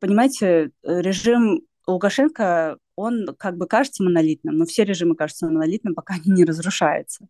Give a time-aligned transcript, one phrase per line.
[0.00, 6.34] понимаете, режим Лукашенко, он как бы кажется монолитным, но все режимы кажутся монолитным, пока они
[6.34, 7.28] не разрушаются.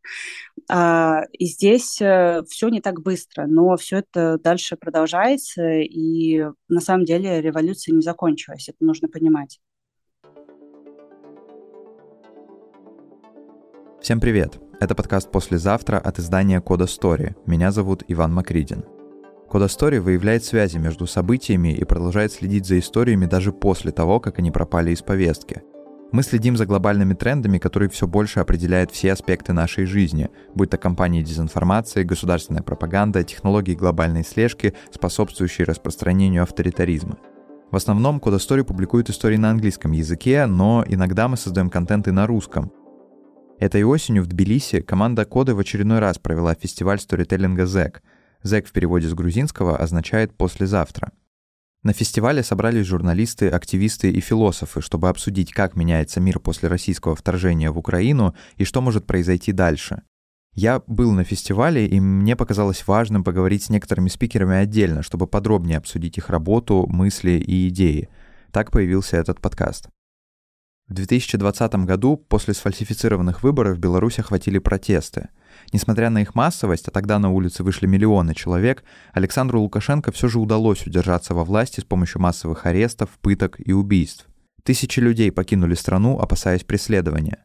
[0.68, 6.80] А, и здесь э, все не так быстро, но все это дальше продолжается, и на
[6.80, 9.60] самом деле революция не закончилась, это нужно понимать.
[14.00, 14.58] Всем привет!
[14.80, 17.34] Это подкаст «Послезавтра» от издания «Кода Стори».
[17.46, 18.97] Меня зовут Иван Макридин.
[19.48, 24.38] Кода Стори выявляет связи между событиями и продолжает следить за историями даже после того, как
[24.38, 25.62] они пропали из повестки.
[26.12, 30.76] Мы следим за глобальными трендами, которые все больше определяют все аспекты нашей жизни, будь то
[30.76, 37.18] кампании дезинформации, государственная пропаганда, технологии глобальной слежки, способствующие распространению авторитаризма.
[37.70, 42.10] В основном Кода Story публикует истории на английском языке, но иногда мы создаем контент и
[42.10, 42.70] на русском.
[43.58, 48.02] Этой осенью в Тбилиси команда Коды в очередной раз провела фестиваль сторителлинга «ЗЭК».
[48.42, 51.12] «ЗЭК» в переводе с грузинского означает «послезавтра».
[51.82, 57.70] На фестивале собрались журналисты, активисты и философы, чтобы обсудить, как меняется мир после российского вторжения
[57.70, 60.02] в Украину и что может произойти дальше.
[60.54, 65.78] Я был на фестивале, и мне показалось важным поговорить с некоторыми спикерами отдельно, чтобы подробнее
[65.78, 68.08] обсудить их работу, мысли и идеи.
[68.50, 69.88] Так появился этот подкаст.
[70.88, 75.28] В 2020 году после сфальсифицированных выборов Беларусь охватили протесты.
[75.72, 80.38] Несмотря на их массовость, а тогда на улицы вышли миллионы человек, Александру Лукашенко все же
[80.38, 84.26] удалось удержаться во власти с помощью массовых арестов, пыток и убийств.
[84.62, 87.44] Тысячи людей покинули страну, опасаясь преследования.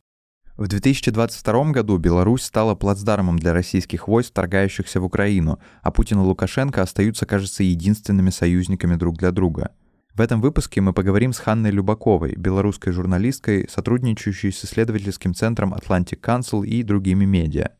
[0.56, 6.24] В 2022 году Беларусь стала плацдармом для российских войск, вторгающихся в Украину, а Путин и
[6.24, 9.72] Лукашенко остаются, кажется, единственными союзниками друг для друга–
[10.14, 16.20] в этом выпуске мы поговорим с Ханной Любаковой, белорусской журналисткой, сотрудничающей с исследовательским центром Atlantic
[16.22, 17.72] Council и другими медиа.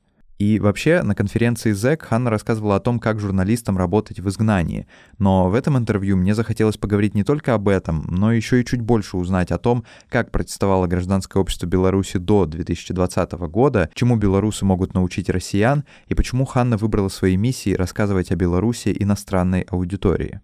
[0.44, 4.88] И вообще, на конференции ЗЭК Ханна рассказывала о том, как журналистам работать в изгнании.
[5.18, 8.82] Но в этом интервью мне захотелось поговорить не только об этом, но еще и чуть
[8.82, 14.94] больше узнать о том, как протестовало гражданское общество Беларуси до 2020 года, чему белорусы могут
[14.94, 20.42] научить россиян, и почему Ханна выбрала своей миссией рассказывать о Беларуси иностранной аудитории.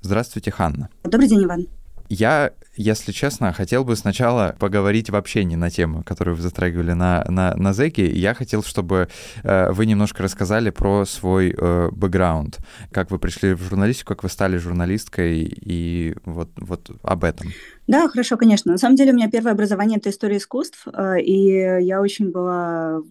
[0.00, 0.88] Здравствуйте, Ханна.
[1.04, 1.66] Добрый день, Иван.
[2.08, 7.24] Я, если честно, хотел бы сначала поговорить вообще не на тему, которую вы затрагивали на,
[7.28, 8.10] на, на Зеке.
[8.10, 9.08] Я хотел, чтобы
[9.42, 12.58] э, вы немножко рассказали про свой э, бэкграунд,
[12.92, 17.52] как вы пришли в журналистику, как вы стали журналисткой и вот, вот об этом.
[17.86, 18.72] Да, хорошо, конечно.
[18.72, 23.02] На самом деле у меня первое образование— это история искусств, э, и я очень была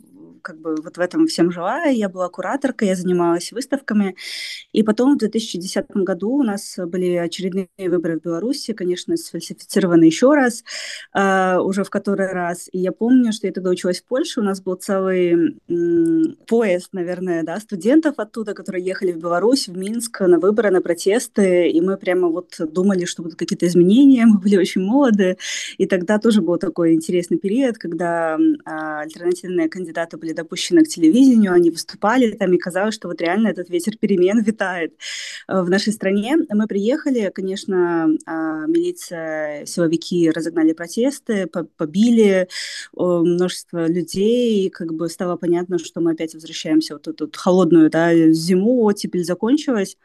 [0.42, 1.84] как бы вот в этом всем жила.
[1.86, 4.16] Я была кураторкой, я занималась выставками.
[4.74, 10.34] И потом в 2010 году у нас были очередные выборы в Беларуси, конечно, сфальсифицированы еще
[10.34, 10.64] раз,
[11.14, 12.70] э, уже в который раз.
[12.72, 16.90] И я помню, что я тогда училась в Польше, у нас был целый м, поезд,
[16.94, 21.82] наверное, да, студентов оттуда, которые ехали в Беларусь, в Минск на выборы, на протесты, и
[21.82, 25.38] мы прямо вот думали, что будут какие-то изменения, мы были очень молоды,
[25.78, 28.70] и тогда тоже был такой интересный период, когда э,
[29.02, 33.70] альтернативные кандидаты были допущены к телевидению, они выступали там, и казалось, что вот реально этот
[33.70, 34.94] ветер перемен витает
[35.48, 36.38] э, в нашей стране.
[36.50, 41.48] Мы приехали, конечно, а, милиция, силовики разогнали протесты,
[41.78, 42.48] побили
[42.94, 48.14] множество людей, и как бы стало понятно, что мы опять возвращаемся вот эту холодную да,
[48.32, 49.98] зиму, оттепель закончилась.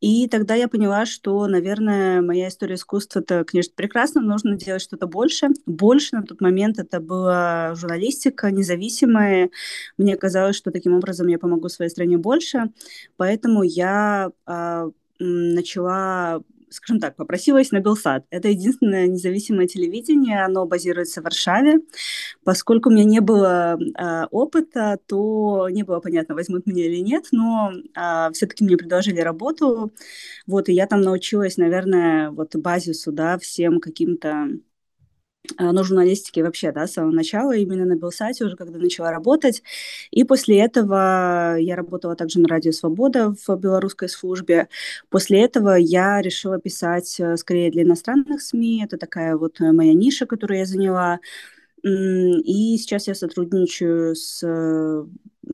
[0.00, 4.82] И тогда я поняла, что, наверное, моя история искусства это, конечно, прекрасно, но нужно делать
[4.82, 5.48] что-то больше.
[5.66, 9.50] Больше на тот момент это была журналистика независимая.
[9.96, 12.70] Мне казалось, что таким образом я помогу своей стране больше.
[13.16, 18.24] Поэтому я э, начала скажем так, попросилась на Белсад.
[18.30, 21.80] Это единственное независимое телевидение, оно базируется в Варшаве.
[22.44, 27.26] Поскольку у меня не было э, опыта, то не было понятно, возьмут меня или нет,
[27.32, 29.92] но э, а, все-таки мне предложили работу,
[30.46, 34.48] вот, и я там научилась, наверное, вот базису, да, всем каким-то
[35.56, 39.62] Э, но журналистики вообще, да, с самого начала, именно на Белсате уже, когда начала работать.
[40.10, 44.68] И после этого я работала также на Радио Свобода в белорусской службе.
[45.10, 48.82] После этого я решила писать э, скорее для иностранных СМИ.
[48.84, 51.20] Это такая вот э, моя ниша, которую я заняла.
[51.82, 54.42] И сейчас я сотрудничаю с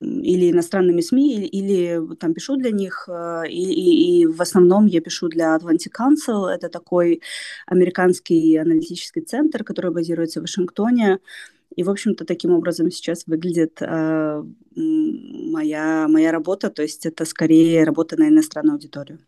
[0.00, 3.08] или иностранными СМИ, или, или там пишу для них,
[3.48, 7.22] и, и, и в основном я пишу для Atlantic Council, это такой
[7.66, 11.20] американский аналитический центр, который базируется в Вашингтоне,
[11.76, 14.44] и, в общем-то, таким образом сейчас выглядит э,
[14.74, 19.18] моя, моя работа, то есть это скорее работа на иностранную аудиторию.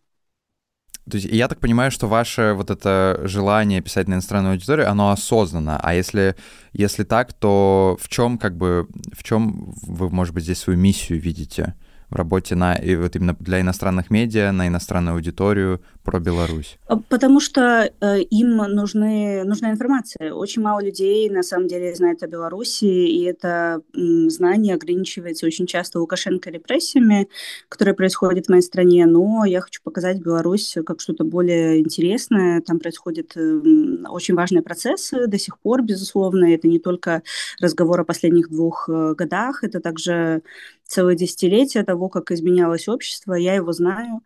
[1.08, 5.10] То есть я так понимаю, что ваше вот это желание писать на иностранную аудиторию, оно
[5.10, 5.78] осознанно.
[5.80, 6.34] А если,
[6.72, 11.20] если так, то в чем как бы, в чем вы, может быть, здесь свою миссию
[11.20, 11.74] видите?
[12.10, 16.78] В работе на, и вот именно для иностранных медиа, на иностранную аудиторию про Беларусь?
[16.86, 20.32] А, потому что э, им нужны, нужна информация.
[20.32, 25.66] Очень мало людей, на самом деле, знает о Беларуси, и это м, знание ограничивается очень
[25.66, 27.28] часто Лукашенко репрессиями,
[27.68, 32.60] которые происходят в моей стране, но я хочу показать Беларусь как что-то более интересное.
[32.60, 33.60] Там происходят э,
[34.08, 36.54] очень важные процессы до сих пор, безусловно.
[36.54, 37.22] Это не только
[37.60, 40.42] разговор о последних двух э, годах, это также
[40.86, 43.34] целое десятилетие того, как изменялось общество.
[43.34, 44.22] Я его знаю.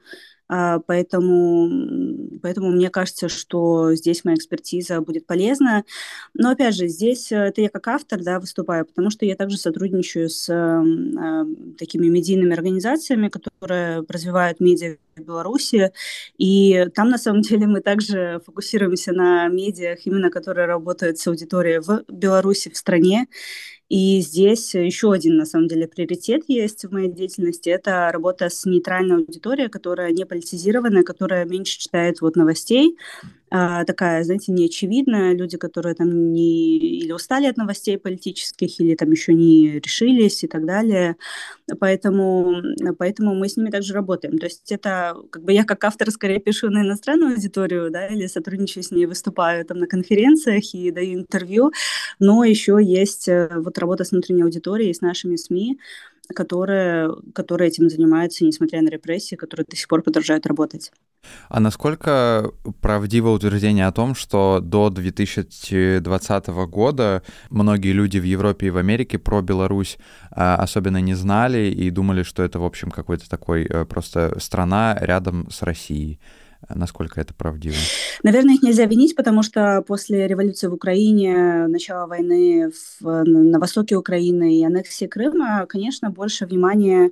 [0.53, 5.85] А, поэтому, поэтому мне кажется, что здесь моя экспертиза будет полезна.
[6.35, 9.57] Но опять же, здесь э, это я как автор да, выступаю, потому что я также
[9.57, 11.45] сотрудничаю с э,
[11.79, 15.93] такими медийными организациями, которые развивают медиа в Беларуси.
[16.39, 21.81] И там, на самом деле, мы также фокусируемся на медиах, именно которые работают с аудиторией
[21.81, 23.27] в Беларуси, в стране.
[23.91, 27.71] И здесь еще один, на самом деле, приоритет есть в моей деятельности.
[27.71, 32.97] Это работа с нейтральной аудиторией, которая не политизированная, которая меньше читает вот новостей,
[33.51, 35.35] такая, знаете, неочевидная.
[35.35, 40.47] Люди, которые там не или устали от новостей политических, или там еще не решились и
[40.47, 41.17] так далее.
[41.79, 42.63] Поэтому,
[42.99, 44.39] поэтому мы с ними также работаем.
[44.39, 48.27] То есть это как бы я как автор скорее пишу на иностранную аудиторию, да, или
[48.27, 51.73] сотрудничаю с ней, выступаю там на конференциях и даю интервью,
[52.19, 55.79] но еще есть э, вот работа с внутренней аудиторией, с нашими СМИ,
[56.35, 60.93] которые, которые этим занимаются, несмотря на репрессии, которые до сих пор продолжают работать.
[61.49, 62.51] А насколько
[62.81, 69.19] правдиво утверждение о том, что до 2020 года многие люди в Европе и в Америке
[69.19, 69.99] про Беларусь
[70.31, 74.97] а, особенно не знали и думали, что это, в общем, какой-то такой э, просто страна
[75.01, 76.21] рядом с Россией?
[76.69, 77.77] Насколько это правдиво?
[78.23, 82.71] Наверное, их нельзя винить, потому что после революции в Украине, начала войны
[83.01, 87.11] в, на востоке Украины и аннексии Крыма, конечно, больше внимания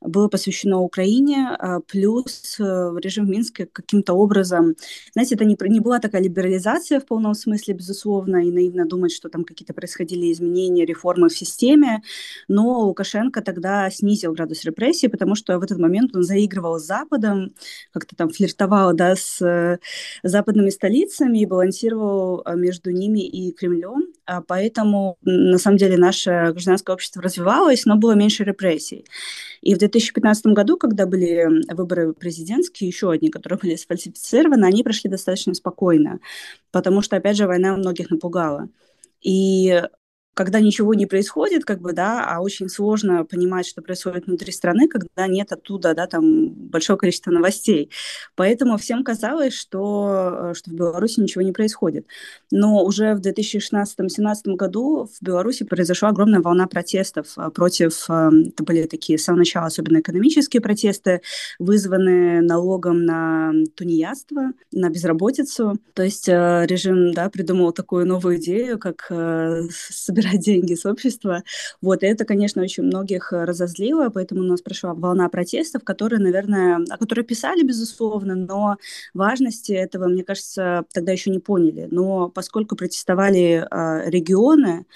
[0.00, 2.62] было посвящено Украине, а плюс э,
[3.02, 4.74] режим в Минске каким-то образом,
[5.12, 9.28] знаете, это не, не была такая либерализация в полном смысле, безусловно, и наивно думать, что
[9.28, 12.02] там какие-то происходили изменения, реформы в системе,
[12.46, 17.52] но Лукашенко тогда снизил градус репрессий, потому что в этот момент он заигрывал с Западом,
[17.92, 19.78] как-то там флиртовал да, с э,
[20.22, 24.06] западными столицами и балансировал э, между ними и Кремлем.
[24.26, 29.04] А поэтому, на самом деле, наше гражданское общество развивалось, но было меньше репрессий.
[29.62, 35.10] И в 2015 году, когда были выборы президентские, еще одни, которые были сфальсифицированы, они прошли
[35.10, 36.20] достаточно спокойно,
[36.70, 38.68] потому что, опять же, война многих напугала.
[39.20, 39.82] И
[40.38, 44.86] когда ничего не происходит, как бы, да, а очень сложно понимать, что происходит внутри страны,
[44.86, 47.90] когда нет оттуда, да, там большого количества новостей.
[48.36, 52.06] Поэтому всем казалось, что, э, что в Беларуси ничего не происходит.
[52.52, 58.62] Но уже в 2016-2017 году в Беларуси произошла огромная волна протестов э, против, э, это
[58.62, 61.20] были такие с самого начала особенно экономические протесты,
[61.58, 65.80] вызванные налогом на тунеядство, на безработицу.
[65.94, 71.42] То есть режим, да, придумал такую новую идею, как собирать собирать деньги с общества.
[71.80, 76.20] Вот, и это, конечно, очень многих э, разозлило, поэтому у нас прошла волна протестов, которые,
[76.20, 78.76] наверное, о которых писали, безусловно, но
[79.14, 81.88] важности этого, мне кажется, тогда еще не поняли.
[81.90, 84.86] Но поскольку протестовали э, регионы,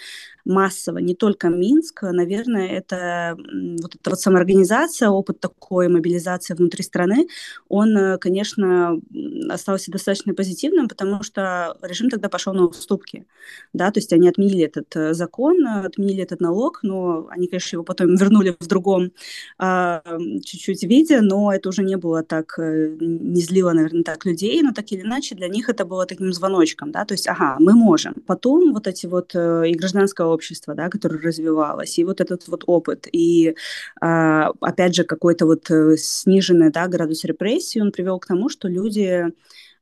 [0.44, 3.36] массово, не только Минск, наверное, это
[3.80, 7.28] вот эта вот самоорганизация, опыт такой мобилизации внутри страны,
[7.68, 9.00] он, э, конечно,
[9.48, 13.26] остался достаточно позитивным, потому что режим тогда пошел на уступки,
[13.72, 17.84] да, то есть они отменили этот э, закон, отменили этот налог, но они, конечно, его
[17.84, 19.12] потом вернули в другом
[19.58, 20.02] а,
[20.44, 24.72] чуть-чуть виде, но это уже не было так, э, не злило, наверное, так людей, но
[24.72, 28.14] так или иначе для них это было таким звоночком, да, то есть, ага, мы можем.
[28.26, 33.06] Потом вот эти вот и гражданское общество, да, которое развивалось, и вот этот вот опыт,
[33.12, 33.54] и
[34.00, 38.68] а, опять же какой-то вот э, сниженный да, градус репрессий, он привел к тому, что
[38.68, 39.26] люди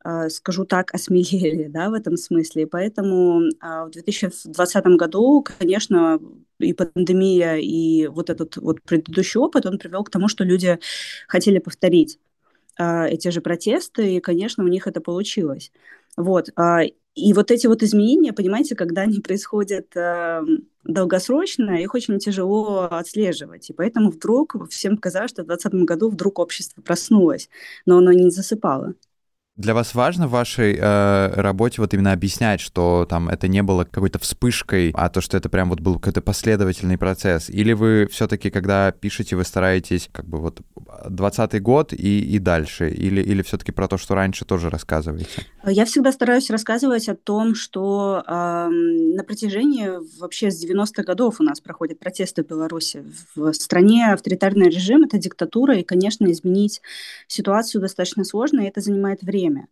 [0.02, 2.66] а, скажу так, осмелели да, в этом смысле.
[2.66, 6.21] Поэтому а, в 2020 году, конечно,
[6.59, 10.78] и пандемия, и вот этот вот предыдущий опыт, он привел к тому, что люди
[11.28, 12.19] хотели повторить
[12.78, 15.71] эти же протесты, и, конечно, у них это получилось.
[16.16, 16.49] Вот.
[17.14, 20.43] И вот эти вот изменения, понимаете, когда они происходят э,
[20.85, 23.69] долгосрочно, их очень тяжело отслеживать.
[23.71, 27.49] И поэтому вдруг всем казалось, что в 2020 году вдруг общество проснулось,
[27.85, 28.95] но оно не засыпало.
[29.57, 33.85] Для вас важно в вашей э, работе вот именно объяснять, что там это не было
[33.85, 37.50] какой-то вспышкой, а то, что это прям вот был какой-то последовательный процесс?
[37.50, 40.61] Или вы все-таки, когда пишете, вы стараетесь как бы вот
[41.07, 42.88] 20 год и, и дальше?
[42.88, 45.45] Или, или все-таки про то, что раньше тоже рассказываете?
[45.66, 49.90] Я всегда стараюсь рассказывать о том, что э, на протяжении
[50.21, 53.04] вообще с 90-х годов у нас проходят протесты в Беларуси.
[53.35, 56.80] В стране авторитарный режим, это диктатура, и, конечно, изменить
[57.26, 59.69] ситуацию достаточно сложно, и это занимает время время.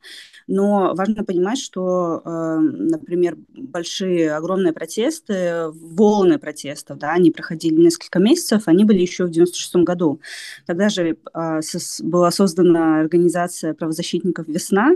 [0.47, 8.19] Но важно понимать, что, э, например, большие, огромные протесты, волны протестов, да, они проходили несколько
[8.19, 10.21] месяцев, они были еще в 96 году.
[10.67, 11.61] Тогда же э,
[12.03, 14.93] была создана организация правозащитников «Весна»,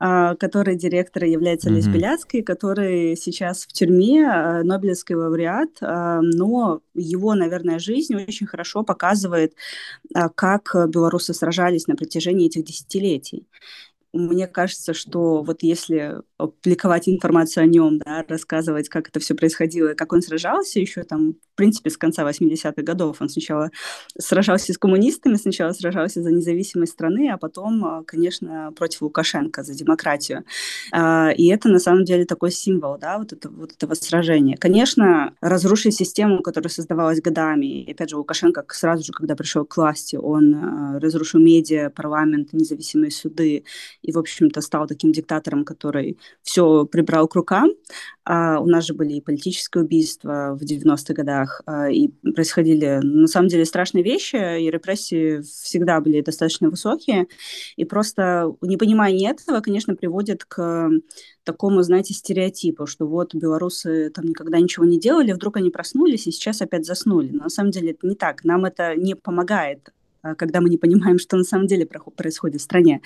[0.00, 1.74] э, которой директор является mm-hmm.
[1.74, 8.82] Лесь Беляцкий, который сейчас в тюрьме, э, Нобелевский лауреат, но его, наверное, жизнь очень хорошо
[8.82, 9.54] показывает,
[10.34, 13.46] как белорусы сражались на протяжении этих десятилетий
[14.12, 19.94] мне кажется, что вот если публиковать информацию о нем, да, рассказывать, как это все происходило,
[19.94, 23.20] как он сражался еще там, в принципе, с конца 80-х годов.
[23.20, 23.70] Он сначала
[24.16, 29.74] сражался с коммунистами, сначала сражался за независимость страны, а потом, а, конечно, против Лукашенко, за
[29.74, 30.44] демократию.
[30.92, 34.56] А, и это, на самом деле, такой символ, да, вот, это, вот этого сражения.
[34.56, 39.76] Конечно, разрушить систему, которая создавалась годами, и, опять же, Лукашенко сразу же, когда пришел к
[39.76, 43.64] власти, он а, разрушил медиа, парламент, независимые суды,
[44.02, 47.70] и, в общем-то, стал таким диктатором, который все прибрал к рукам.
[48.24, 53.26] А у нас же были и политические убийства в 90-х годах, а, и происходили, на
[53.26, 57.26] самом деле, страшные вещи, и репрессии всегда были достаточно высокие,
[57.76, 60.90] и просто непонимание этого, конечно, приводит к
[61.44, 66.30] такому, знаете, стереотипу, что вот белорусы там никогда ничего не делали, вдруг они проснулись и
[66.30, 67.30] сейчас опять заснули.
[67.32, 68.44] Но на самом деле это не так.
[68.44, 69.90] Нам это не помогает
[70.36, 73.00] когда мы не понимаем, что на самом деле происходит в стране.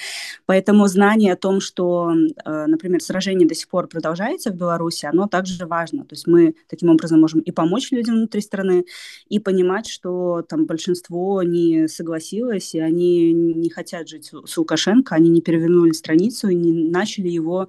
[0.46, 2.12] Поэтому знание о том, что,
[2.44, 6.04] а, например, сражение до сих пор продолжается в Беларуси, оно также важно.
[6.04, 8.84] То есть мы таким образом можем и помочь людям внутри страны,
[9.28, 15.30] и понимать, что там большинство не согласилось, и они не хотят жить с Лукашенко, они
[15.30, 17.68] не перевернули страницу и не начали его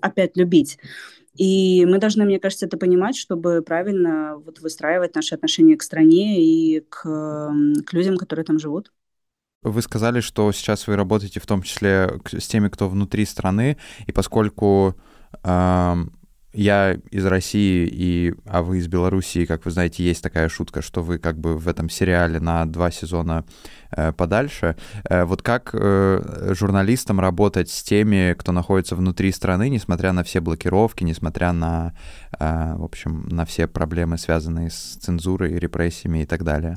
[0.00, 0.78] опять любить.
[1.38, 6.42] И мы должны, мне кажется, это понимать, чтобы правильно вот выстраивать наши отношения к стране
[6.42, 7.02] и к,
[7.86, 8.92] к людям, которые там живут.
[9.62, 13.76] Вы сказали, что сейчас вы работаете в том числе с теми, кто внутри страны,
[14.06, 14.94] и поскольку
[16.58, 21.02] я из России, и, а вы из Белоруссии, как вы знаете, есть такая шутка, что
[21.02, 23.44] вы как бы в этом сериале на два сезона
[23.92, 24.74] э, подальше.
[25.08, 30.40] Э, вот как э, журналистам работать с теми, кто находится внутри страны, несмотря на все
[30.40, 31.94] блокировки, несмотря на,
[32.40, 36.76] э, в общем, на все проблемы, связанные с цензурой, репрессиями и так далее?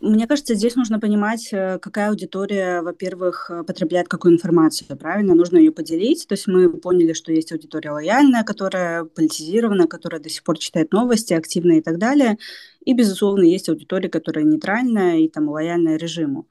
[0.00, 5.34] Мне кажется, здесь нужно понимать, э, какая аудитория, во-первых, э, потребляет какую информацию, правильно?
[5.34, 6.26] Нужно ее поделить.
[6.28, 10.92] То есть мы поняли, что есть аудитория лояльная, которая политизирована, которая до сих пор читает
[10.92, 12.38] новости активно и так далее.
[12.84, 16.46] И, безусловно, есть аудитория, которая нейтральная и там лояльная режиму.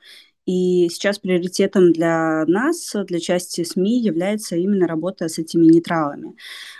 [0.47, 6.35] И сейчас приоритетом для нас, для части СМИ, является именно работа с этими нейтралами.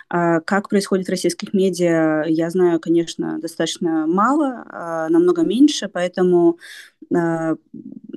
[0.08, 6.58] А как происходит в российских медиа, я знаю, конечно, достаточно мало, а намного меньше, поэтому
[7.14, 7.56] а,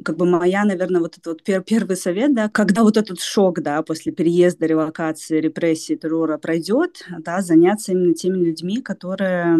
[0.03, 3.61] как бы моя, наверное, вот этот вот пер первый совет, да, когда вот этот шок,
[3.61, 9.57] да, после переезда, релокации, репрессии, террора пройдет, да, заняться именно теми людьми, которые,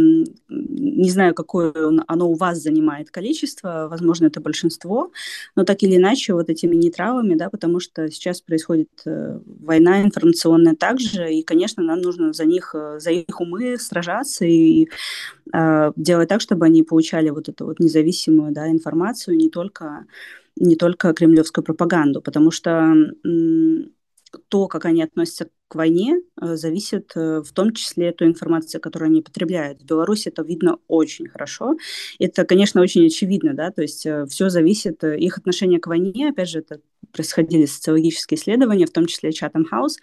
[0.49, 1.73] не знаю, какое
[2.07, 5.11] оно у вас занимает количество, возможно, это большинство,
[5.55, 10.75] но так или иначе вот этими нейтралами, да, потому что сейчас происходит э, война информационная
[10.75, 14.87] также, и, конечно, нам нужно за них, э, за их умы сражаться и
[15.95, 20.05] делать так, чтобы они получали вот эту вот независимую, да, информацию, не только
[20.57, 22.93] не только кремлевскую пропаганду, потому что
[24.49, 28.79] то, как они относятся к войне, э, зависит э, в том числе от той информации,
[28.79, 29.81] которую они потребляют.
[29.81, 31.75] В Беларуси это видно очень хорошо.
[32.19, 36.49] Это, конечно, очень очевидно, да, то есть э, все зависит, их отношение к войне, опять
[36.49, 36.81] же, это
[37.11, 39.95] происходили социологические исследования, в том числе Chatham House,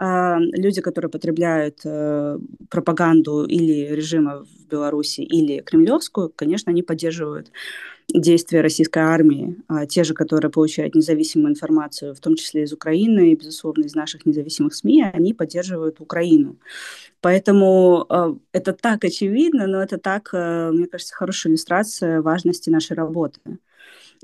[0.00, 1.82] люди, которые потребляют
[2.70, 7.50] пропаганду или режима в Беларуси, или кремлевскую, конечно, они поддерживают
[8.12, 13.32] действия российской армии, а те же, которые получают независимую информацию, в том числе из Украины
[13.32, 16.56] и, безусловно, из наших независимых СМИ, они поддерживают Украину.
[17.20, 22.96] Поэтому э, это так очевидно, но это так, э, мне кажется, хорошая иллюстрация важности нашей
[22.96, 23.40] работы.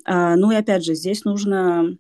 [0.07, 1.99] Э, ну и опять же, здесь нужно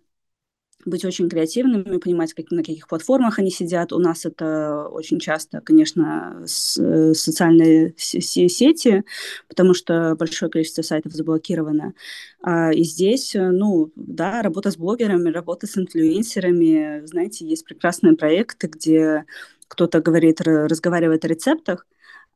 [0.86, 3.92] быть очень креативными, понимать, как, на каких платформах они сидят.
[3.92, 9.04] У нас это очень часто, конечно, с, э, социальные сети,
[9.48, 11.94] потому что большое количество сайтов заблокировано.
[12.42, 17.06] А, и здесь, э, ну, да, работа с блогерами, работа с инфлюенсерами.
[17.06, 19.24] Знаете, есть прекрасные проекты, где
[19.68, 21.86] кто-то говорит, разговаривает о рецептах,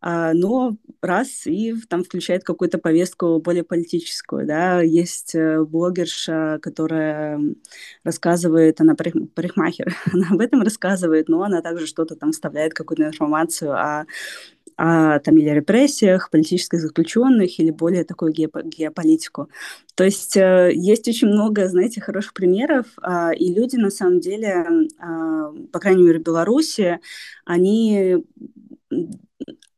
[0.01, 7.41] но раз и там включает какую-то повестку более политическую, да, есть э, блогерша, которая
[8.05, 13.73] рассказывает, она парикмахер, она об этом рассказывает, но она также что-то там вставляет, какую-то информацию
[13.73, 14.07] о
[14.81, 19.49] о там, или репрессиях, политических заключенных, или более такую геополитику.
[19.97, 24.65] То есть э, есть очень много, знаете, хороших примеров, э, и люди на самом деле,
[25.01, 27.01] э, по крайней мере, в Беларуси,
[27.45, 28.25] они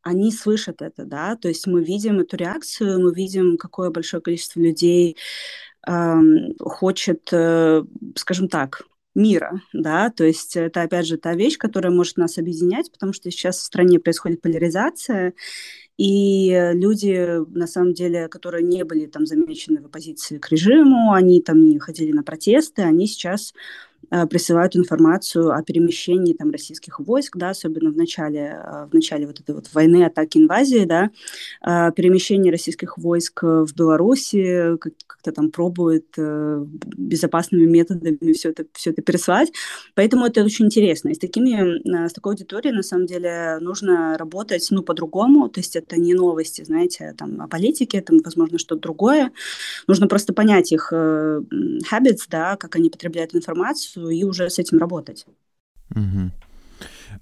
[0.02, 4.61] они слышат это, да, то есть мы видим эту реакцию, мы видим, какое большое количество
[4.61, 5.16] людей
[5.87, 6.14] э,
[6.61, 7.85] хочет, э,
[8.16, 8.83] скажем так,
[9.14, 13.30] мира, да, то есть это, опять же, та вещь, которая может нас объединять, потому что
[13.30, 15.35] сейчас в стране происходит поляризация,
[15.99, 21.42] и люди, на самом деле, которые не были там замечены в оппозиции к режиму, они
[21.42, 23.52] там не ходили на протесты, они сейчас
[24.28, 29.40] присылают информацию о перемещении там российских войск, да, особенно в начале, э, в начале вот
[29.40, 31.11] этой вот войны, атаки, инвазии, да,
[31.64, 39.02] э, перемещение российских войск в Беларуси, как-то там пробует безопасными методами все это, все это
[39.02, 39.52] переслать.
[39.95, 41.11] Поэтому это очень интересно.
[41.11, 45.76] И с, такими, с такой аудиторией, на самом деле, нужно работать, ну, по-другому, то есть
[45.76, 49.30] это не новости, знаете, там, о политике, это, возможно, что-то другое.
[49.87, 55.26] Нужно просто понять их habits, да, как они потребляют информацию, и уже с этим работать.
[55.94, 56.30] Угу.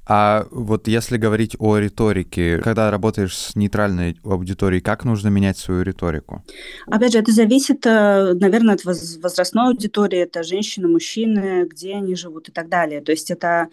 [0.07, 5.83] А вот если говорить о риторике, когда работаешь с нейтральной аудиторией, как нужно менять свою
[5.83, 6.45] риторику?
[6.87, 12.49] Опять же, это зависит, э, наверное, от возрастной аудитории, это женщины, мужчины, где они живут
[12.49, 13.01] и так далее.
[13.01, 13.69] То есть это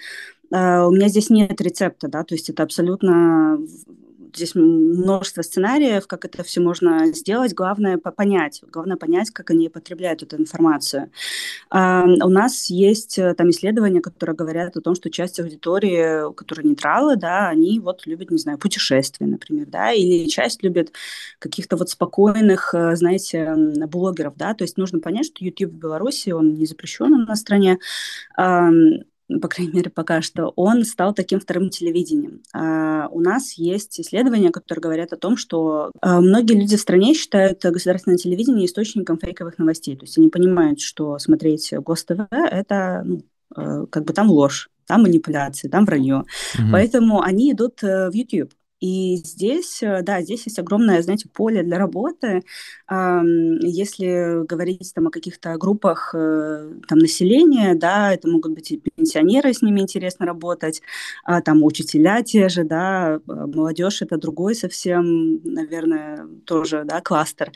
[0.52, 3.60] э, у меня здесь нет рецепта, да, то есть это абсолютно
[4.36, 7.54] здесь множество сценариев, как это все можно сделать.
[7.54, 11.12] Главное понять, главное понять, как они потребляют эту информацию.
[11.70, 16.70] А, у нас есть э, там исследования, которые говорят о том, что часть аудитории, которые
[16.70, 20.94] нейтралы, да, они вот любят, не знаю, путешествия, например, да, или часть любит
[21.39, 23.54] каких-то вот спокойных, э, знаете,
[23.88, 27.39] блогеров, да, то есть нужно понять, что YouTube в Беларуси, он не запрещен у нас
[27.39, 27.80] в стране,
[29.41, 32.41] по крайней мере, пока что, он стал таким вторым телевидением.
[32.53, 37.13] А у нас есть исследования, которые говорят о том, что а, многие люди в стране
[37.13, 39.96] считают государственное телевидение источником фейковых новостей.
[39.96, 43.22] То есть они понимают, что смотреть Гос-ТВ— это ну,
[43.55, 46.25] э, как бы там ложь, там манипуляции, там вранье.
[46.55, 46.72] Угу.
[46.72, 48.51] Поэтому они идут э, в YouTube.
[48.86, 52.44] И здесь, э, да, здесь есть огромное, знаете, поле для работы.
[52.88, 59.54] Если говорить там о каких-то группах э, там населения, да, это могут быть и пенсионеры,
[59.54, 60.84] с ними интересно работать,
[61.24, 67.52] а там учителя те же, да, а, молодежь это другой совсем, наверное, тоже, да, кластер.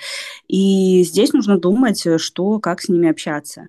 [0.47, 3.67] И здесь нужно думать, что, как с ними общаться.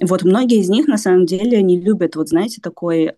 [0.00, 3.12] Вот многие из них на самом деле не любят, вот знаете, такой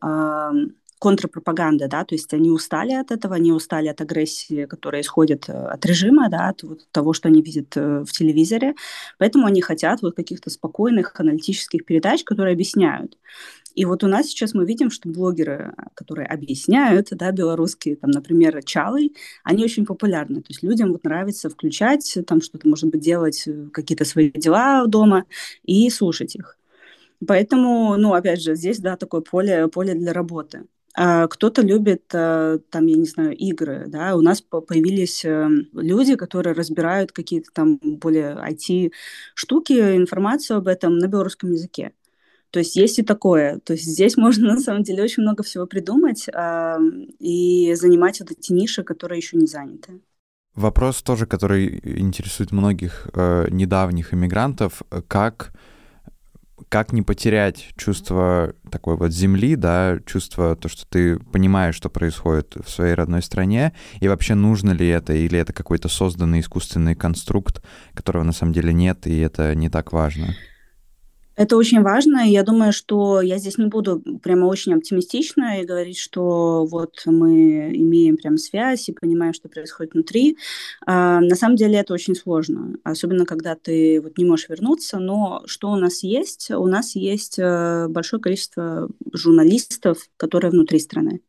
[1.04, 5.52] контрпропаганда, да, то есть они устали от этого, они устали от агрессии, которая исходит э,
[5.52, 8.74] от режима, да, от вот того, что они видят э, в телевизоре,
[9.18, 13.18] поэтому они хотят вот каких-то спокойных аналитических передач, которые объясняют.
[13.74, 18.62] И вот у нас сейчас мы видим, что блогеры, которые объясняют, да, белорусские, там, например,
[18.62, 19.10] Чалы,
[19.42, 20.36] они очень популярны.
[20.36, 24.86] То есть людям вот нравится включать, там что-то, может быть, делать, э, какие-то свои дела
[24.86, 25.24] дома
[25.64, 26.56] и слушать их.
[27.26, 30.64] Поэтому, ну, опять же, здесь, да, такое поле, поле для работы.
[30.96, 36.14] А, кто-то любит, э, там, я не знаю, игры, да, у нас появились э, люди,
[36.14, 41.92] которые разбирают какие-то там более IT-штуки, информацию об этом на белорусском языке.
[42.50, 43.58] То есть есть и такое.
[43.64, 46.78] То есть здесь можно на самом деле очень много всего придумать э,
[47.18, 50.00] и занимать вот эти ниши, которые еще не заняты.
[50.54, 55.52] Вопрос тоже, который интересует многих э, недавних иммигрантов, как
[56.68, 62.54] как не потерять чувство такой вот земли, да, чувство то, что ты понимаешь, что происходит
[62.56, 67.62] в своей родной стране, и вообще нужно ли это, или это какой-то созданный искусственный конструкт,
[67.94, 70.34] которого на самом деле нет, и это не так важно?
[71.36, 75.64] Это очень важно, и я думаю, что я здесь не буду прямо очень оптимистична и
[75.64, 80.36] говорить, что вот мы имеем прям связь и понимаем, что происходит внутри.
[80.86, 85.42] А, на самом деле это очень сложно, особенно когда ты вот не можешь вернуться, но
[85.46, 86.50] что у нас есть?
[86.52, 91.20] У нас есть э, большое количество журналистов, которые внутри страны.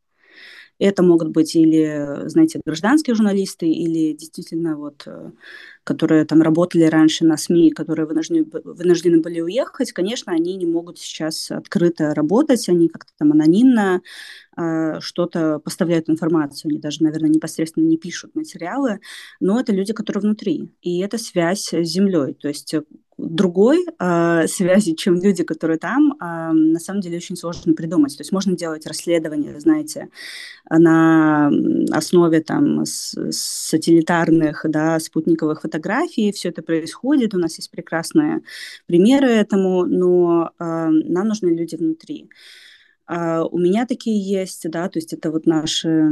[0.77, 5.31] Это могут быть или, знаете, гражданские журналисты, или действительно вот, э,
[5.85, 10.97] которые там работали раньше на СМИ, которые вынуждены, вынуждены были уехать, конечно, они не могут
[10.97, 14.01] сейчас открыто работать, они как-то там анонимно
[14.57, 18.99] э, что-то поставляют информацию, они даже, наверное, непосредственно не пишут материалы,
[19.39, 22.81] но это люди, которые внутри, и это связь с землей, то есть э,
[23.17, 28.15] другой э, связи, чем люди, которые там, э, на самом деле очень сложно придумать.
[28.17, 30.09] То есть можно делать расследование, знаете,
[30.69, 31.49] на
[31.91, 35.74] основе там сателлитарных, да, спутниковых фотографий.
[36.31, 37.33] Все это происходит.
[37.33, 38.41] У нас есть прекрасные
[38.85, 42.29] примеры этому, но э, нам нужны люди внутри.
[43.07, 46.09] Uh, у меня такие есть, да, то есть это вот наши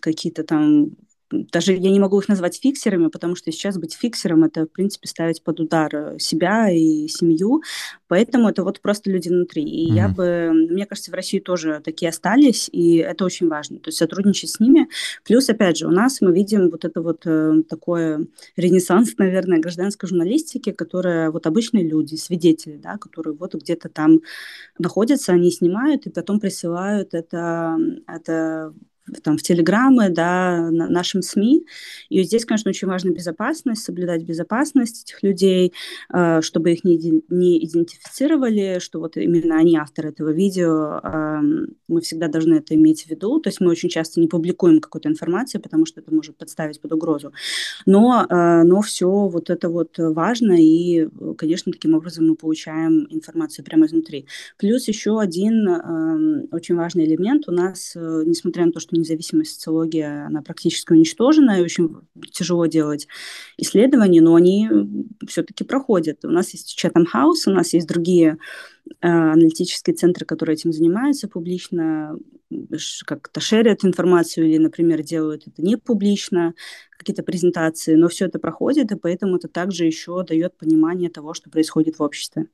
[0.00, 0.96] какие-то там
[1.30, 5.08] даже я не могу их назвать фиксерами, потому что сейчас быть фиксером это, в принципе,
[5.08, 7.62] ставить под удар э, себя и семью.
[8.08, 9.62] Поэтому это вот просто люди внутри.
[9.62, 9.94] И mm-hmm.
[9.94, 13.78] я бы, мне кажется, в России тоже такие остались, и это очень важно.
[13.78, 14.88] То есть сотрудничать с ними.
[15.24, 20.08] Плюс, опять же, у нас мы видим вот это вот э, такое ренессанс, наверное, гражданской
[20.08, 24.20] журналистики, которая вот обычные люди, свидетели, да, которые вот где-то там
[24.78, 28.72] находятся, они снимают и потом присылают это, это
[29.22, 31.66] там, в Телеграмы, да, на нашим СМИ.
[32.08, 35.72] И здесь, конечно, очень важна безопасность, соблюдать безопасность этих людей,
[36.12, 41.00] э, чтобы их не, не идентифицировали, что вот именно они авторы этого видео.
[41.88, 43.40] Мы всегда должны это иметь в виду.
[43.40, 46.92] То есть мы очень часто не публикуем какую-то информацию, потому что это может подставить под
[46.92, 47.32] угрозу.
[47.86, 53.64] Но, э, но все вот это вот важно, и, конечно, таким образом мы получаем информацию
[53.64, 54.26] прямо изнутри.
[54.58, 59.44] Плюс еще один эм, очень важный элемент у нас, э, несмотря на то, что независимая
[59.44, 61.96] социология, она практически уничтожена, и очень
[62.32, 63.08] тяжело делать
[63.56, 64.68] исследования, но они
[65.26, 66.24] все-таки проходят.
[66.24, 68.38] У нас есть Chatham House, у нас есть другие
[69.00, 72.16] э, аналитические центры, которые этим занимаются публично,
[73.04, 76.54] как-то шерят информацию или, например, делают это не публично,
[76.90, 81.50] какие-то презентации, но все это проходит, и поэтому это также еще дает понимание того, что
[81.50, 82.46] происходит в обществе.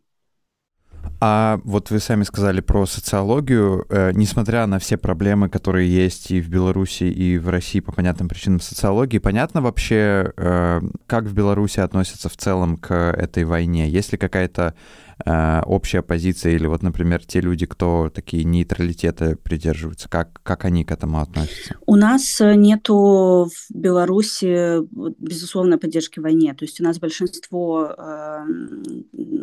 [1.20, 3.86] А вот вы сами сказали про социологию.
[3.88, 8.28] Э, несмотря на все проблемы, которые есть и в Беларуси, и в России по понятным
[8.28, 13.88] причинам социологии, понятно вообще, э, как в Беларуси относятся в целом к этой войне?
[13.88, 14.74] Есть ли какая-то
[15.24, 20.90] общая позиция, или вот, например, те люди, кто такие нейтралитеты придерживаются, как, как они к
[20.92, 21.76] этому относятся?
[21.86, 24.80] У нас э, нету в Беларуси
[25.18, 28.44] безусловной поддержки войне, то есть у нас большинство э,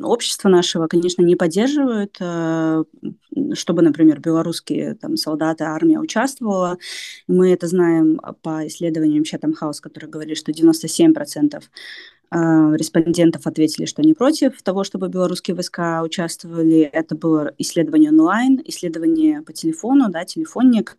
[0.03, 2.84] общества нашего, конечно, не поддерживают, э,
[3.53, 6.77] чтобы, например, белорусские там, солдаты, армия участвовала.
[7.27, 11.62] Мы это знаем по исследованиям Chatham House, которые говорили, что 97% а,
[12.32, 16.82] респондентов ответили, что они против того, чтобы белорусские войска участвовали.
[16.82, 20.98] Это было исследование онлайн, исследование по телефону, да, телефонник.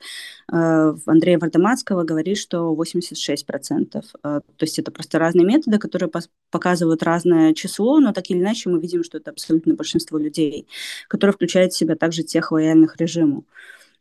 [0.50, 4.04] А, Андрея Вардамацкого говорит, что 86%.
[4.22, 6.10] А, то есть это просто разные методы, которые
[6.50, 10.66] показывают разное число, но так или иначе мы видим, что это абсолютно большинство людей,
[11.08, 13.46] которые включают в себя также тех лояльных режиму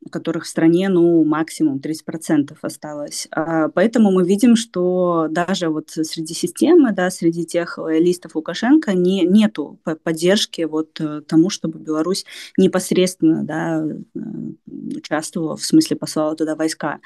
[0.10, 3.28] которых в стране, ну, максимум 30% осталось.
[3.32, 9.26] А, поэтому мы видим, что даже вот среди системы, да, среди тех листов Лукашенко не,
[9.26, 12.26] нету поддержки вот э, тому, чтобы Беларусь
[12.58, 14.20] непосредственно, да, э,
[14.96, 17.00] участвовала, в смысле послала туда войска.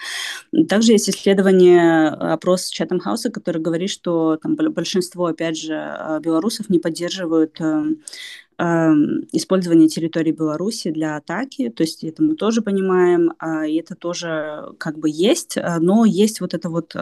[0.69, 6.69] Также есть исследование, опрос Чатам Хауса, который говорит, что там большинство, опять же, э, белорусов
[6.69, 7.59] не поддерживают
[8.57, 14.69] использование территории Беларуси для атаки, то есть это мы тоже понимаем, а, и это тоже
[14.77, 16.95] как бы есть, а, но есть вот это вот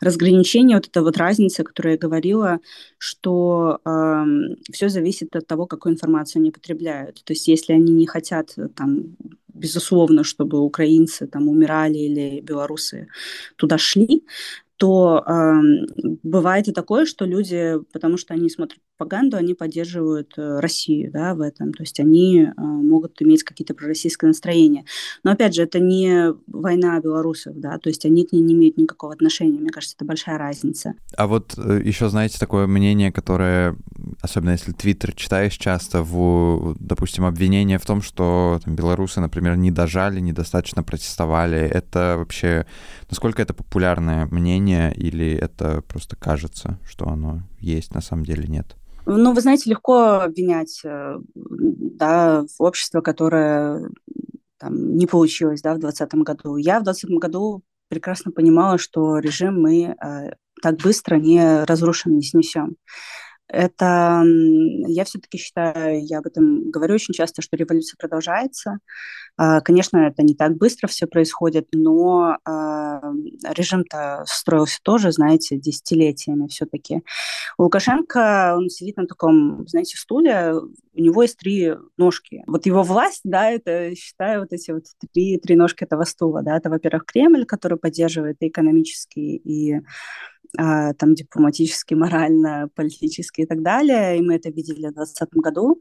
[0.00, 2.60] разграничение, вот эта вот разница, которую я говорила,
[2.98, 4.24] что э,
[4.72, 7.22] все зависит от того, какую информацию они потребляют.
[7.24, 9.16] То есть если они не хотят там
[9.54, 13.08] безусловно, чтобы украинцы там умирали или белорусы
[13.56, 14.24] туда шли,
[14.76, 15.60] то э,
[16.24, 21.34] бывает и такое, что люди, потому что они смотрят пропаганду, они поддерживают э, Россию да,
[21.34, 24.84] в этом, то есть они э, могут иметь какие-то пророссийские настроения.
[25.24, 28.76] Но опять же, это не война белорусов, да, то есть они к ней не имеют
[28.76, 30.94] никакого отношения, мне кажется, это большая разница.
[31.16, 33.76] А вот э, еще, знаете, такое мнение, которое,
[34.20, 39.70] особенно если Твиттер читаешь часто, в, допустим, обвинение в том, что там, белорусы, например, не
[39.70, 42.66] дожали, недостаточно протестовали, это вообще,
[43.10, 48.76] насколько это популярное мнение или это просто кажется, что оно есть, на самом деле нет?
[49.04, 53.90] Ну, вы знаете, легко обвинять э, да, общество, которое
[54.58, 56.56] там, не получилось да, в 2020 году.
[56.56, 60.30] Я в 2020 году прекрасно понимала, что режим мы э,
[60.62, 62.76] так быстро не разрушим, не снесем.
[63.52, 64.24] Это
[64.88, 68.78] я все-таки считаю, я об этом говорю очень часто, что революция продолжается.
[69.36, 73.00] А, конечно, это не так быстро все происходит, но а,
[73.44, 77.02] режим-то строился тоже, знаете, десятилетиями все-таки.
[77.58, 80.54] Лукашенко, он сидит на таком, знаете, стуле,
[80.94, 82.42] у него есть три ножки.
[82.46, 86.56] Вот его власть, да, это, считаю, вот эти вот три, три ножки этого стула, да,
[86.56, 89.80] это, во-первых, Кремль, который поддерживает и экономически, и
[90.56, 94.18] там дипломатически, морально, политически и так далее.
[94.18, 95.80] И мы это видели в 2020 году,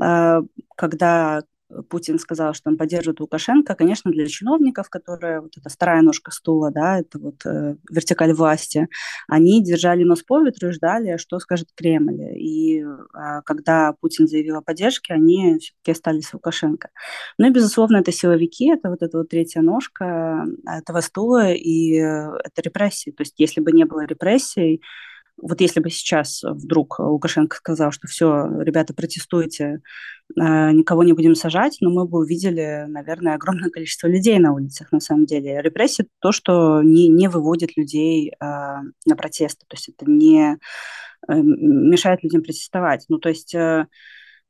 [0.00, 0.40] а,
[0.76, 1.42] когда
[1.88, 6.70] Путин сказал, что он поддерживает Лукашенко, конечно, для чиновников, которые вот эта вторая ножка стула,
[6.70, 8.88] да, это вот э, вертикаль власти,
[9.26, 12.38] они держали нос по ветру и ждали, что скажет Кремль.
[12.38, 12.86] И э,
[13.44, 16.90] когда Путин заявил о поддержке, они все-таки остались Лукашенко.
[17.38, 22.30] Ну и, безусловно, это силовики, это вот эта вот третья ножка этого стула, и э,
[22.44, 23.10] это репрессии.
[23.10, 24.80] То есть если бы не было репрессий,
[25.40, 29.80] вот если бы сейчас вдруг Лукашенко сказал, что все, ребята, протестуйте,
[30.36, 34.92] э, никого не будем сажать, но мы бы увидели, наверное, огромное количество людей на улицах,
[34.92, 35.62] на самом деле.
[35.62, 40.58] Репрессия– то, что не, не выводит людей э, на протесты, то есть это не
[41.28, 43.04] э, мешает людям протестовать.
[43.08, 43.54] Ну, то есть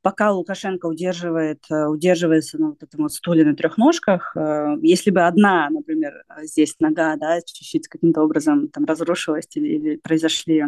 [0.01, 5.11] пока Лукашенко удерживает, э, удерживается на вот этом вот стуле на трех ножках, э, если
[5.11, 10.65] бы одна, например, здесь нога, да, чуть-чуть каким-то образом там разрушилась или, или произошли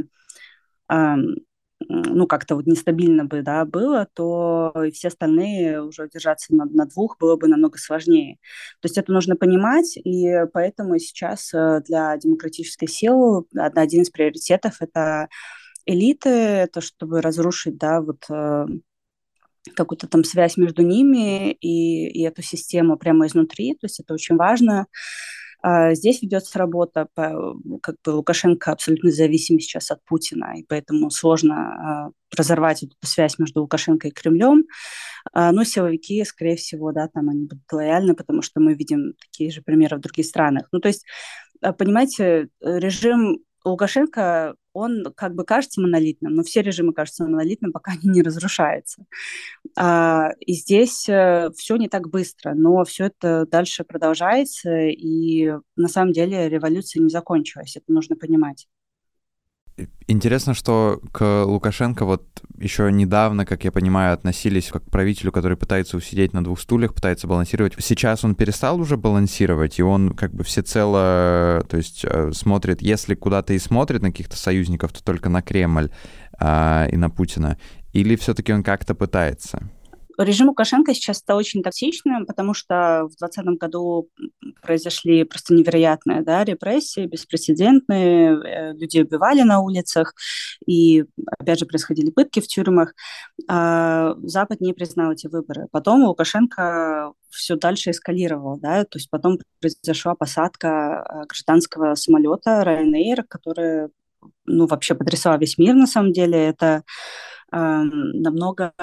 [1.87, 7.17] ну, как-то вот нестабильно бы, да, было, то все остальные уже удержаться на, на двух
[7.19, 8.37] было бы намного сложнее.
[8.81, 14.77] То есть это нужно понимать, и поэтому сейчас э, для демократической силы один из приоритетов–
[14.79, 15.27] это
[15.85, 18.25] элиты, это чтобы разрушить, да, вот
[19.75, 24.35] какую-то там связь между ними и, и эту систему прямо изнутри, то есть это очень
[24.35, 24.87] важно.
[25.63, 31.11] А здесь ведется работа, по, как бы Лукашенко абсолютно зависим сейчас от Путина, и поэтому
[31.11, 34.65] сложно а, разорвать эту связь между Лукашенко и Кремлем.
[35.33, 39.51] А, но силовики, скорее всего, да, там они будут лояльны, потому что мы видим такие
[39.51, 40.67] же примеры в других странах.
[40.71, 41.05] Ну, то есть,
[41.61, 47.93] а, понимаете, режим Лукашенко, он как бы кажется монолитным, но все режимы кажутся монолитным, пока
[47.93, 49.05] они не разрушаются.
[49.77, 55.87] А, и здесь э, все не так быстро, но все это дальше продолжается, и на
[55.87, 58.67] самом деле революция не закончилась, это нужно понимать.
[60.07, 62.23] Интересно, что к Лукашенко вот
[62.57, 66.93] еще недавно, как я понимаю, относились как к правителю, который пытается усидеть на двух стульях,
[66.93, 67.73] пытается балансировать.
[67.79, 73.15] Сейчас он перестал уже балансировать, и он как бы всецело, то есть э, смотрит, если
[73.15, 75.89] куда-то и смотрит на каких-то союзников, то только на Кремль
[76.37, 77.57] а, и на Путина.
[77.93, 79.69] Или все-таки он как-то пытается?
[80.23, 84.09] Режим Лукашенко сейчас стал очень токсичным, потому что в 2020 году
[84.61, 90.13] произошли просто невероятные да, репрессии, беспрецедентные, э, людей убивали на улицах,
[90.65, 91.05] и,
[91.39, 92.93] опять же, происходили пытки в тюрьмах.
[93.47, 95.67] А Запад не признал эти выборы.
[95.71, 103.23] Потом Лукашенко все дальше эскалировал, да, то есть потом произошла посадка э, гражданского самолета Ryanair,
[103.27, 103.89] который,
[104.45, 106.83] ну, вообще потрясала весь мир, на самом деле, это
[107.51, 108.73] э, намного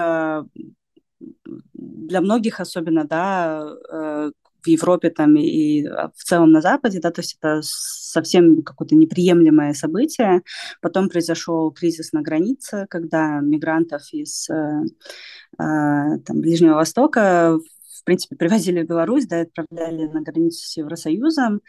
[1.74, 4.31] для многих особенно, да, э,
[4.62, 9.72] в Европе там и в целом на Западе, да, то есть это совсем какое-то неприемлемое
[9.72, 10.42] событие.
[10.81, 14.85] Потом произошел кризис на границе, когда мигрантов из э, э,
[15.59, 17.59] там, Ближнего Востока
[18.00, 21.61] в принципе привозили в Беларусь, да, отправляли на границу с Евросоюзом.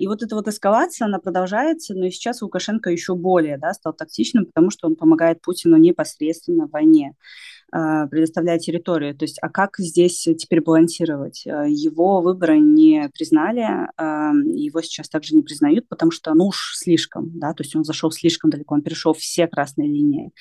[0.00, 4.46] И вот эта вот эскалация, она продолжается, но сейчас Лукашенко еще более да, стал токсичным,
[4.46, 7.14] потому что он помогает Путину непосредственно в войне.
[7.70, 9.14] А, предоставляя территорию.
[9.14, 11.44] То есть, а как здесь теперь балансировать?
[11.46, 13.62] А, его выборы не признали,
[13.96, 17.84] а, его сейчас также не признают, потому что, ну уж слишком, да, то есть он
[17.84, 20.32] зашел слишком далеко, он перешел все красные линии.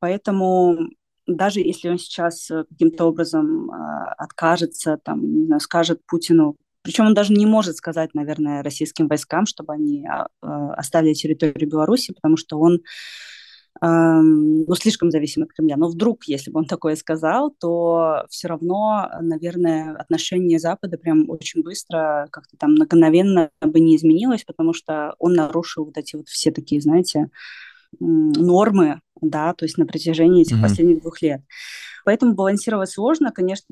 [0.00, 0.78] Поэтому
[1.26, 3.70] даже если он сейчас каким-то образом
[4.18, 10.06] откажется, там, скажет Путину, причем он даже не может сказать, наверное, российским войскам, чтобы они
[10.40, 12.80] оставили территорию Беларуси, потому что он
[13.82, 15.76] ну, слишком зависим от Кремля.
[15.76, 21.62] Но вдруг, если бы он такое сказал, то все равно, наверное, отношение Запада прям очень
[21.62, 26.50] быстро, как-то там мгновенно бы не изменилось, потому что он нарушил вот эти вот все
[26.50, 27.30] такие, знаете,
[27.98, 30.62] нормы, да, то есть на протяжении этих mm-hmm.
[30.62, 31.42] последних двух лет.
[32.04, 33.30] Поэтому балансировать сложно.
[33.30, 33.68] Конечно,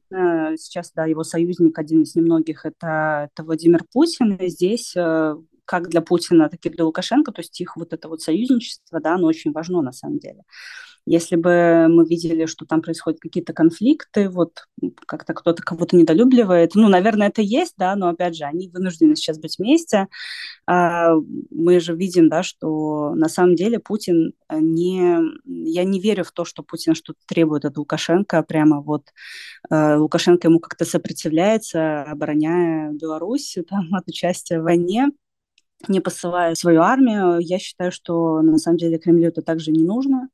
[0.59, 4.37] сейчас, да, его союзник, один из немногих, это, это Владимир Путин.
[4.37, 8.09] И здесь э, как для Путина, так и для Лукашенко, то есть их вот это
[8.09, 10.43] вот союзничество, да, оно очень важно на самом деле.
[11.07, 14.65] Если бы мы видели, что там происходят какие-то конфликты, вот
[15.07, 19.39] как-то кто-то кого-то недолюбливает, ну, наверное, это есть, да, но, опять же, они вынуждены сейчас
[19.39, 20.09] быть вместе.
[20.67, 21.15] А
[21.51, 25.19] мы же видим, да, что на самом деле Путин не...
[25.45, 29.05] Я не верю в то, что Путин что-то требует от Лукашенко, прямо вот
[29.71, 35.09] э, Лукашенко ему как-то сопротивляется, обороняя Беларусь там, от участия в войне
[35.87, 37.39] не посылая свою армию.
[37.39, 40.29] Я считаю, что на самом деле Кремлю это также не нужно,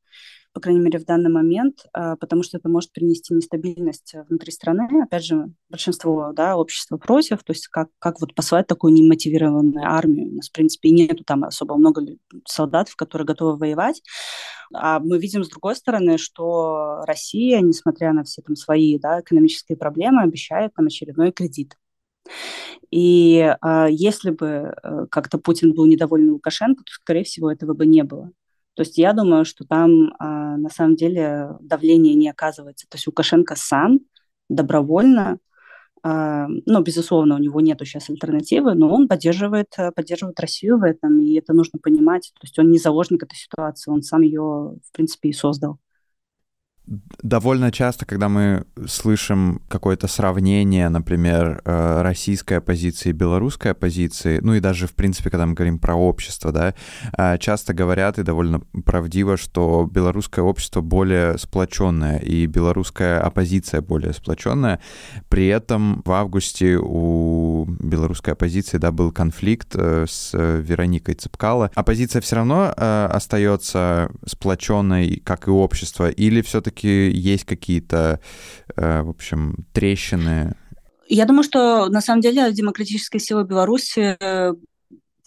[0.55, 4.88] по крайней мере, в данный момент, а, потому что это может принести нестабильность внутри страны.
[5.03, 10.31] Опять же, большинство да, общества против, то есть как, как вот посылать такую немотивированную армию.
[10.31, 12.03] У нас, в принципе, нету там особо много
[12.47, 14.01] солдат, которые готовы воевать.
[14.73, 19.77] А мы видим, с другой стороны, что Россия, несмотря на все там свои да, экономические
[19.77, 21.77] проблемы, обещает там очередной кредит.
[22.90, 27.87] И э, если бы э, как-то Путин был недоволен Лукашенко, то, скорее всего, этого бы
[27.87, 28.31] не было.
[28.74, 32.87] То есть я думаю, что там э, на самом деле давление не оказывается.
[32.88, 34.00] То есть Лукашенко сам
[34.48, 35.38] добровольно,
[36.04, 41.20] э, ну, безусловно, у него нет сейчас альтернативы, но он поддерживает, поддерживает Россию в этом,
[41.20, 42.32] и это нужно понимать.
[42.34, 45.78] То есть он не заложник этой ситуации, он сам ее, в принципе, и создал
[46.87, 54.55] довольно часто, когда мы слышим какое-то сравнение, например, э, российской оппозиции и белорусской оппозиции, ну
[54.55, 56.75] и даже, в принципе, когда мы говорим про общество, да,
[57.16, 64.12] э, часто говорят и довольно правдиво, что белорусское общество более сплоченное и белорусская оппозиция более
[64.12, 64.81] сплоченная.
[65.29, 71.70] При этом в августе у белорусской оппозиции, да, был конфликт э, с Вероникой Цепкало.
[71.75, 78.20] Оппозиция все равно остается сплоченной, как и общество, или все-таки все-таки есть какие-то,
[78.76, 80.54] э, в общем, трещины?
[81.08, 84.52] Я думаю, что на самом деле демократическая сила Беларуси э,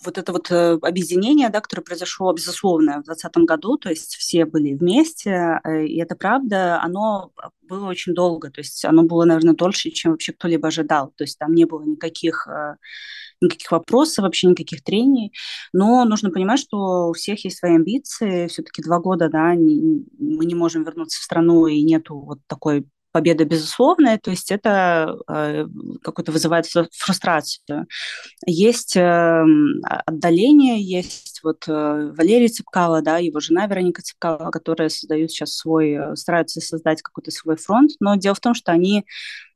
[0.03, 4.45] вот это вот э, объединение, да, которое произошло, безусловно, в 2020 году, то есть все
[4.45, 7.31] были вместе, и это правда, оно
[7.63, 11.37] было очень долго, то есть оно было, наверное, дольше, чем вообще кто-либо ожидал, то есть
[11.39, 12.47] там не было никаких
[13.41, 15.33] никаких вопросов, вообще никаких трений.
[15.73, 18.47] Но нужно понимать, что у всех есть свои амбиции.
[18.47, 22.87] Все-таки два года, да, не, мы не можем вернуться в страну, и нету вот такой
[23.11, 25.65] победа безусловная, то есть это э,
[26.03, 27.87] какой-то вызывает фрустрацию.
[28.45, 29.43] Есть э,
[30.05, 31.71] отдаление, есть вот э,
[32.17, 37.31] Валерий Цепкало, да, его жена Вероника Цепкало, которые создают сейчас свой, э, стараются создать какой-то
[37.31, 39.05] свой фронт, но дело в том, что они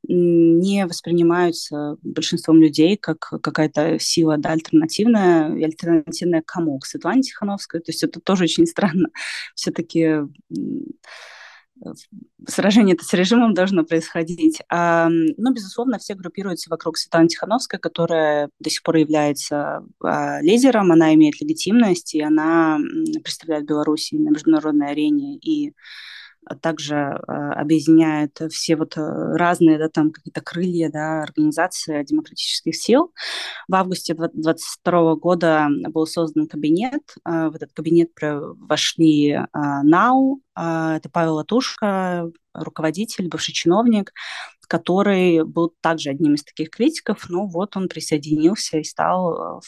[0.08, 6.78] не воспринимаются большинством людей как какая-то сила да, альтернативная, альтернативная кому?
[6.80, 7.80] К Светлане Тихановской.
[7.80, 9.10] То есть это тоже очень странно.
[9.54, 10.22] Все-таки
[12.46, 14.60] сражение это с режимом должно происходить.
[14.68, 20.92] А, ну, безусловно, все группируются вокруг Светланы Тихановской, которая до сих пор является а, лидером,
[20.92, 22.78] она имеет легитимность, и она
[23.22, 25.74] представляет Беларусь на международной арене, и
[26.60, 33.12] также э, объединяет все вот э, разные, да, там какие-то крылья, да, организации демократических сил.
[33.68, 37.02] В августе 2022 года был создан кабинет.
[37.24, 44.12] Э, в этот кабинет вошли НАУ, это Павел Латушка, руководитель, бывший чиновник,
[44.68, 49.62] который был также одним из таких критиков, но вот он присоединился и стал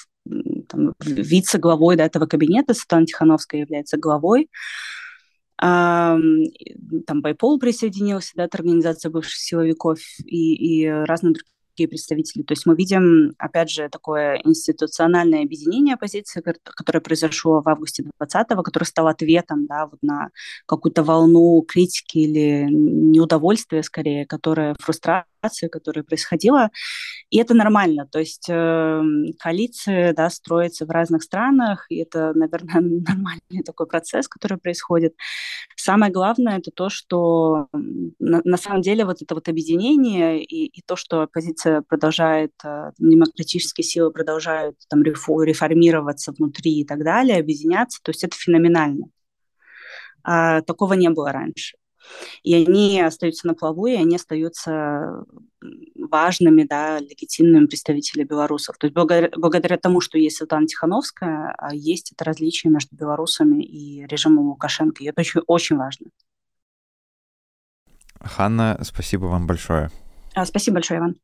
[1.00, 2.74] вице-главой да, этого кабинета.
[2.74, 4.48] Светлана Тихановская является главой
[5.64, 11.34] там Байпол присоединился, да, это организация бывших силовиков и, и разные
[11.74, 12.42] другие представители.
[12.42, 18.62] То есть мы видим, опять же, такое институциональное объединение оппозиции, которое произошло в августе 2020-го,
[18.62, 20.28] которое стало ответом да, вот на
[20.66, 26.70] какую-то волну критики или неудовольствия, скорее, которая фрустрация ситуация, которая происходила.
[27.30, 28.06] И это нормально.
[28.10, 29.02] То есть э,
[29.38, 35.14] коалиции да, строятся в разных странах, и это, наверное, нормальный такой процесс, который происходит.
[35.76, 37.68] Самое главное это то, что
[38.18, 42.92] на, на самом деле вот это вот объединение и, и то, что оппозиция продолжает, э,
[42.98, 49.06] демократические силы продолжают там реформироваться внутри и так далее, объединяться, то есть это феноменально.
[50.26, 51.76] А, такого не было раньше
[52.42, 55.24] и они остаются на плаву, и они остаются
[55.96, 58.76] важными, да, легитимными представителями белорусов.
[58.78, 63.62] То есть благодаря, благодаря тому, что есть Светлана Тихановская, а есть это различие между белорусами
[63.62, 66.06] и режимом Лукашенко, и это очень, очень важно.
[68.20, 69.90] Ханна, спасибо вам большое.
[70.34, 71.16] А, спасибо большое, Иван.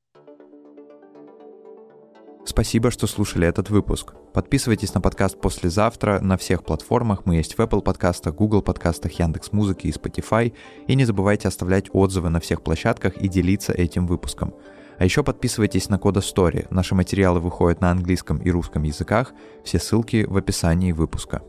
[2.50, 4.14] Спасибо, что слушали этот выпуск.
[4.34, 7.24] Подписывайтесь на подкаст «Послезавтра» на всех платформах.
[7.24, 10.52] Мы есть в Apple подкастах, Google подкастах, Яндекс Музыки и Spotify.
[10.88, 14.52] И не забывайте оставлять отзывы на всех площадках и делиться этим выпуском.
[14.98, 16.66] А еще подписывайтесь на Кода Story.
[16.70, 19.32] Наши материалы выходят на английском и русском языках.
[19.62, 21.42] Все ссылки в описании выпуска.